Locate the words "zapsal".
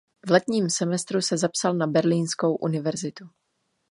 1.37-1.73